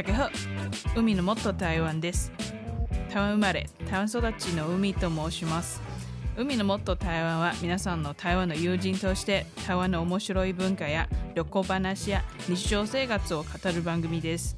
[0.00, 0.30] 大家好
[0.96, 2.32] 海のもっと台湾です。
[3.10, 5.82] 台湾生まれ台湾育ちの海と申します。
[6.38, 14.56] 海のもっと台湾は皆さんの台湾の友人として台湾の面白い文化や旅行話や日常生活を語る番組です。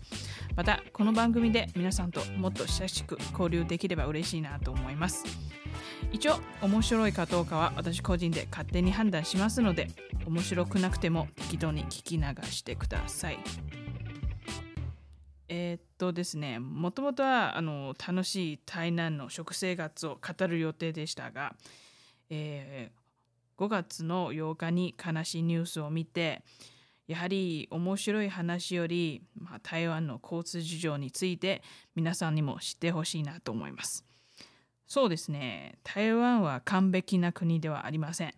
[0.54, 5.24] またこの番組で皆さんともっと親しく交流できれば嬉しいなと思います。
[6.12, 9.88] 一応面白いかどうかは私個人で勝手に判断しますので
[10.24, 13.40] 面白くなくても適当に聞き流してください。
[15.54, 21.54] えー、っとですねもともとはあの楽しい台南の食生活を語る予定でしたが、
[22.30, 26.42] えー、5月の8日に悲しいニュースを見て
[27.06, 31.62] やはり面白い話より、まあ、台湾の交通事情について
[31.94, 34.06] 皆さんにも知ってほしいなと思います。
[34.86, 38.32] そうですね台湾は完璧な国ではありません。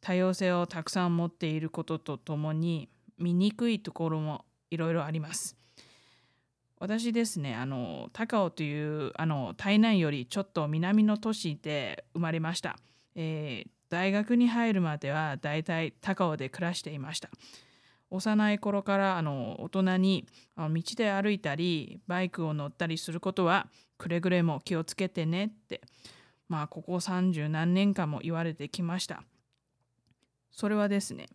[0.00, 5.59] 多様性をたくさん持っていることとともに見にくいところもいろいろあります。
[6.80, 12.78] 私ですねあの高尾というあの台南よりちょっと南の都市で生まれました、
[13.14, 17.28] えー、大学に入るまではだいたい高尾で暮らしていました。
[18.12, 25.80] 幼い頃からあの大人にあの道で歩いたりバイクを乗ったりすることはくれぐれも気をつけてねって
[26.48, 29.22] まあここ30何年間も言われてきました。
[30.50, 31.28] それはですね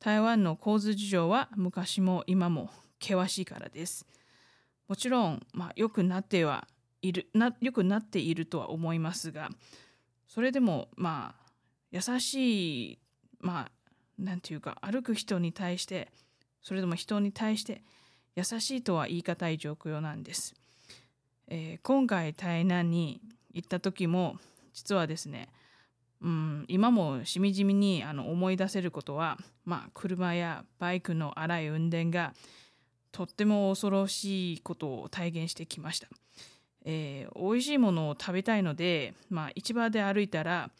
[0.00, 2.68] 台湾の交通事情は昔も今も
[3.00, 4.06] 険しいからです。
[4.88, 6.66] もちろん、まあ、良くなっては
[7.02, 9.50] いるな良くなっているとは思いますが
[10.28, 11.52] それでもまあ
[11.90, 12.98] 優しい
[13.40, 13.70] まあ
[14.18, 16.08] 何て言うか歩く人に対して
[16.62, 17.82] それでも人に対して
[18.36, 20.54] 優しいとは言い難い状況なんです。
[21.48, 23.20] えー、今回台南に
[23.52, 24.38] 行った時も
[24.72, 25.48] 実はですね、
[26.22, 32.32] うん、今もしみじみにあの思い出せることは、まあ、車やバイクの荒い運転が
[33.12, 36.08] とっても恐ろしいことを体現してきました。
[36.84, 40.70] えー、美味しいものを食べたいので、まあ、市場で歩いたら、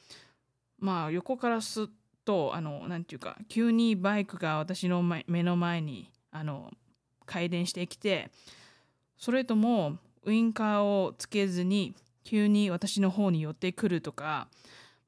[0.79, 1.87] まあ、横からすっ
[2.25, 6.71] とあのなんていうか急にバイクが私の目の前にあの
[7.27, 8.31] 回転してきて
[9.17, 11.95] それともウインカーをつけずに
[12.25, 14.49] 急に私の方に寄ってくるとか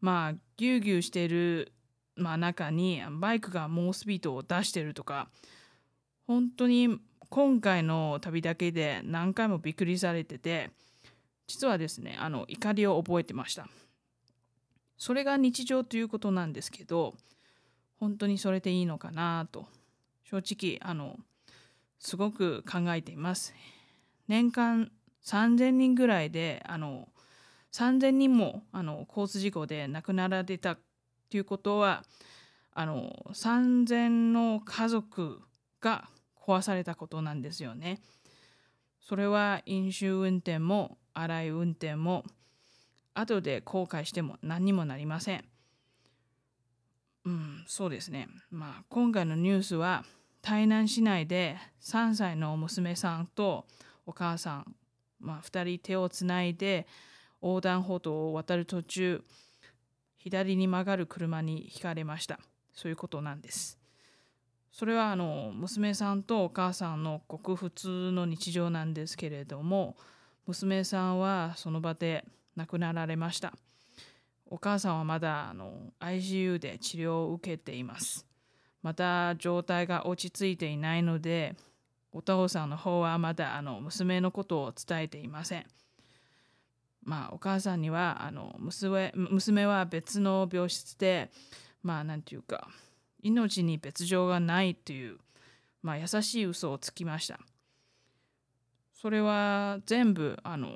[0.00, 1.72] まあギュウギュウしてる、
[2.16, 5.28] まあ、中にバイクが猛スピードを出してるとか
[6.26, 6.98] 本当に
[7.30, 10.70] 今回の旅だけで何回もびっくりされてて
[11.46, 13.68] 実はですねあの怒りを覚えてました。
[14.96, 17.14] それが日常ということなんですけど
[17.98, 19.66] 本当にそれでいいのかなと
[20.24, 21.16] 正直あの
[21.98, 23.54] すごく考えています。
[24.28, 24.90] 年間
[25.24, 27.08] 3000人ぐらいであの
[27.72, 30.76] 3000人もあの交通事故で亡くなられた
[31.30, 32.04] ということは
[32.72, 35.40] あの3000の家族
[35.80, 36.08] が
[36.44, 38.00] 壊されたことなんですよね。
[39.00, 42.24] それは飲酒運転も荒い運転も
[43.14, 45.44] 後で後悔しても何にもなりません。
[47.24, 48.28] うん、そうですね。
[48.50, 50.04] まあ今回のニュースは
[50.42, 53.64] 台南市内で3歳の娘さんと
[54.04, 54.74] お母さん、
[55.18, 56.86] まあ、2人手をつないで
[57.40, 59.22] 横断歩道を渡る途中
[60.18, 62.38] 左に曲がる車にひかれました。
[62.74, 63.83] そういうことなんです。
[64.74, 69.96] それはあの娘さんとお母さんのごく普通の日常なんですけれども
[70.48, 72.24] 娘さんはその場で
[72.56, 73.54] 亡くなられました。
[74.46, 78.26] お母さんはまだあの ICU で治療を受けています。
[78.82, 81.54] また状態が落ち着いていないので
[82.10, 85.66] お父さんの方はまだあの娘のことを伝えていません。
[87.04, 91.30] まあお母さんにはあの娘娘は別の病室で
[91.84, 92.68] まあ何て言うか
[93.24, 95.16] 命に別状がないという、
[95.82, 97.40] まあ、優しい嘘をつきました。
[98.92, 100.68] それは全部あの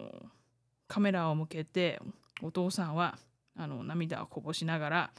[0.89, 2.01] カメラを向けて
[2.43, 3.19] お父さんは
[3.57, 5.11] あの涙をこぼしながら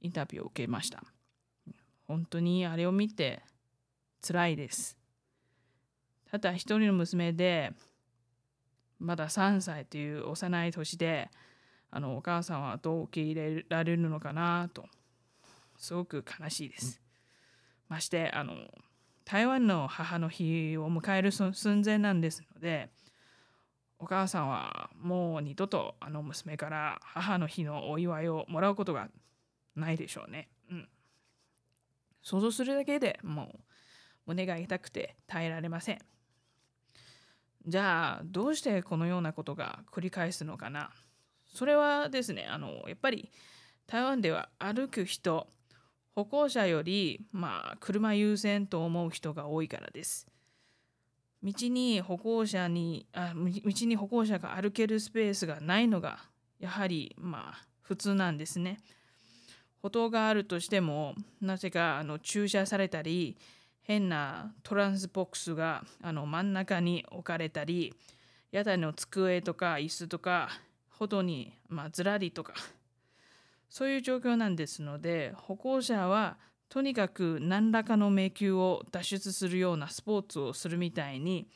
[0.00, 1.02] インタビューを受けました。
[2.06, 3.42] 本当にあれを見て
[4.26, 4.96] 辛いです。
[6.30, 7.72] ただ一人の娘で
[9.00, 11.30] まだ3歳という幼い年で
[11.90, 14.86] あのお母さんはどう受け入れられるのかなと
[15.80, 17.00] すごく悲しいです。
[17.88, 18.54] ましてあの
[19.24, 22.90] 台湾の母の日を迎える寸前なんですので
[23.98, 29.08] お母さんはもう二度とあの娘から母の日のお祝いをもらうことが
[29.74, 30.48] ないでしょうね。
[30.70, 30.88] うん、
[32.22, 33.60] 想像するだけでもう
[34.26, 35.98] 胸が痛くて耐えられません。
[37.66, 40.90] じゃあどうしてこのようなことが繰り返すのかな
[41.46, 43.30] それはですねあのやっぱり
[43.86, 45.46] 台湾では歩く人
[46.14, 50.26] 歩行者より、まあ、車優先と思う人が多いからです。
[51.42, 56.18] 道に歩行者にあ道に歩行者が歩けるスペースがないのが
[56.58, 58.78] やはりまあ普通なんですね。
[59.80, 63.38] 歩道があるとしてもなぜかあの駐車されたり
[63.82, 67.94] 変なトランスボックスがあの真ん中に置かれたり
[68.52, 70.50] 屋台の机とか椅子とか
[70.90, 72.52] 歩道に、まあ、ずらりとか
[73.70, 76.36] そういう状況なんですので歩行者は
[76.68, 81.48] とにかく何らかの迷宮を脱出するようなスポーツをするみたいに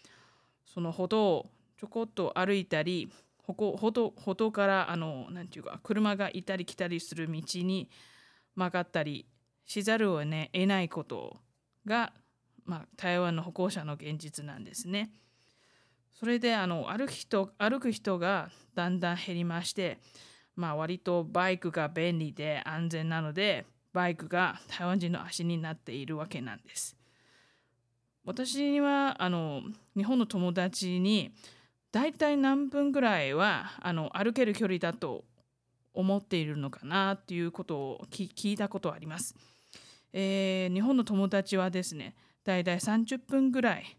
[0.64, 3.12] その歩道をちょこっと歩いたり
[3.46, 3.52] 歩
[3.92, 7.90] 道歩道からあのなていうか車がいたり来たりする道に
[8.56, 9.26] 曲がったり
[9.66, 11.36] しざるを、ね、得ないこと
[11.86, 12.12] が、
[12.64, 15.10] まあ、台湾の歩行者の現実なんですね。
[16.18, 19.98] それであの歩く人歩く人がだんだん減りまして、
[20.56, 26.96] まあ、割とバイクが便利で安全なのでバイクが台湾人の足になっているわけなんです。
[28.24, 29.62] 私にはあの
[29.96, 31.32] 日本の友達に
[31.92, 35.24] 大体何分ぐらいはあの歩ける距離だと
[35.92, 39.36] 思っているのかなっていうことを聞いたことあります。
[40.12, 42.14] えー、日本の友達はですね、
[42.44, 43.96] だいたい30分ぐらい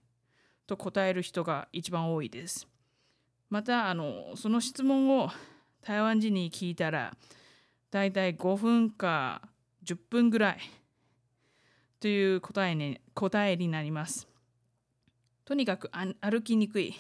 [0.68, 2.68] と答える人が一番多いです。
[3.50, 5.30] また、あのその質問を
[5.86, 7.16] 台湾人に聞いたら、
[7.92, 9.44] だいたい5分か
[9.86, 10.58] 10分ぐらい
[12.00, 14.28] という答えに答えになります。
[15.46, 15.92] とにかく
[16.22, 16.96] 歩きにくい。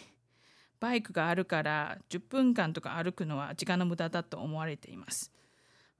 [0.79, 5.31] バイクがあるから10分間とか歩くのは時間の無駄だと思われています。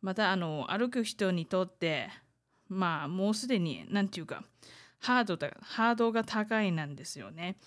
[0.03, 2.11] またあの歩く人にとって
[2.67, 4.43] まあもうすでに何て言うか
[4.99, 7.57] ハードだハードが高いなんですよね。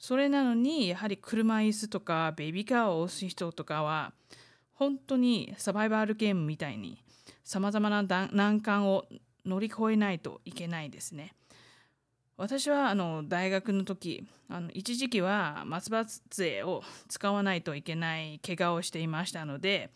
[0.00, 4.12] それなのにやはり車椅子とかベビーカーを押す人とかは
[4.72, 7.04] 本当にサバイバルゲームみたいに
[7.44, 9.04] さまざまな難関を
[9.44, 11.34] 乗り越えないといけないですね。
[12.38, 19.90] 私はあの大学の時あの一時期は松葉杖を使わないといけない怪我をしていましたので、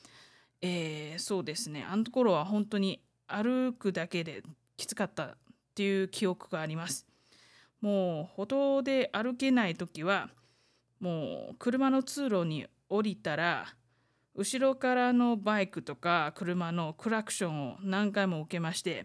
[0.61, 4.43] えー、そうですねあの頃は本当に歩くだけで
[4.77, 5.37] きつかったっ
[5.75, 7.07] ていう記憶があります
[7.85, 10.31] もう歩道で歩けない時は
[11.01, 13.67] もう車の通路に降りたら
[14.35, 19.05] 後ろからのバイクとか車のクラクションを何回も受けまして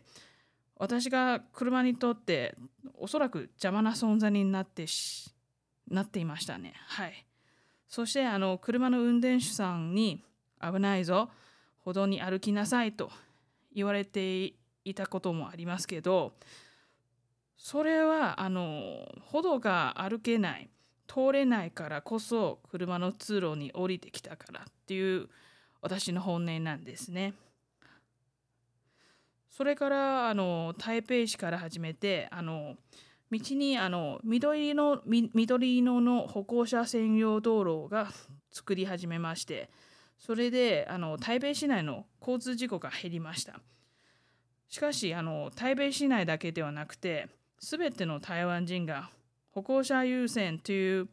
[0.78, 2.56] 私が車にとって
[2.98, 5.30] おそらく邪魔な存在になってし
[5.90, 6.74] なっていましたね。
[6.88, 7.26] はい。
[7.90, 10.24] そしてあの車の運転手さんに
[10.62, 11.30] 危ないぞ、
[11.84, 13.12] 歩道に歩きなさいと
[13.76, 14.54] 言われて
[14.86, 16.34] いたこともありますけど、
[17.60, 20.70] それはあの歩道が歩けない、
[21.08, 25.28] 通れないからこそ車の通路に降りてきたからっていう
[25.82, 27.34] 私の本音なんですね。
[29.50, 32.76] それからあの台北市から始めてあの
[33.30, 38.08] 道にあの緑の緑色の歩行者専用道路が
[38.54, 39.70] 作り始めまして
[40.18, 43.60] それであの台北市内の交通事故が減りました
[44.70, 47.28] しかしあの台北市内だけではなくて
[47.60, 49.10] 全ての台湾人が
[49.52, 51.08] 歩行者優先という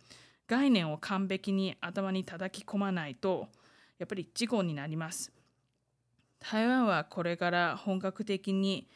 [0.46, 3.48] 概念を完璧に頭に叩き込まないと
[3.98, 5.32] やっぱり事故になります
[6.38, 8.86] 台湾はこれから本格的に、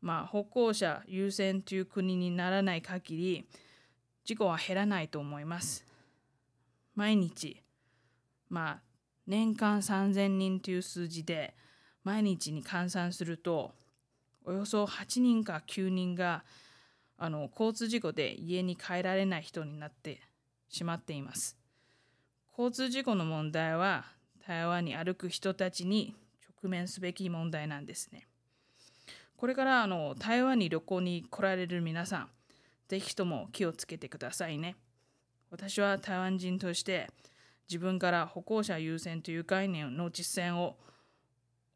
[0.00, 3.48] まあ、歩行者優先という国にならない限り
[4.24, 5.86] 事故は減らないと思います。
[6.94, 7.62] 毎日、
[8.50, 8.80] まあ、
[9.26, 11.54] 年間3000人という数字で
[12.04, 13.72] 毎日に換算すると
[14.44, 16.44] およそ8人か9人が
[17.18, 20.20] あの交通事故で家に帰られない人になって
[20.68, 21.56] しまっています。
[22.56, 24.04] 交通事故の問題は
[24.46, 26.16] 台湾に歩く人たちに
[26.62, 28.26] 直面すべき問題なんですね。
[29.36, 32.28] これからあの台湾に旅行に来られる皆さん、
[32.88, 34.76] ぜひとも気をつけてくださいね。
[35.50, 37.08] 私は台湾人として
[37.68, 40.76] 自分から歩行者優先という概念の実践を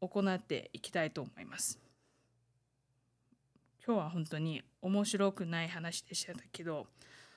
[0.01, 1.82] 行っていきたいと思います。
[3.85, 6.87] 今日は本当に面白くない話でしたけど、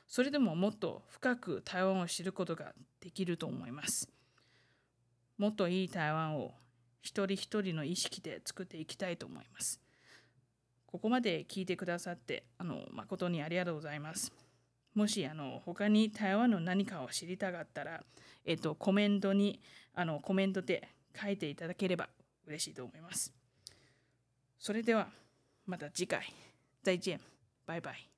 [0.07, 4.09] それでももっと深く台湾を知ることができると思います。
[5.39, 6.55] もっといい台湾を
[7.03, 9.81] 一人一人の意識で作っていきたいと思います。
[10.87, 14.33] ここまで聞いてくださってあの誠にありがとうございます。
[14.95, 18.05] もしあの他に台湾の何かを知りたかったら、
[18.45, 19.61] えっと、コメントに
[19.95, 20.89] あのコメントで
[21.21, 22.09] 書いていただければ
[22.47, 23.35] 嬉しいと思います。
[24.61, 25.09] それでは
[25.67, 26.33] また次回。
[26.83, 27.21] 再见。
[27.67, 28.16] バイバイ。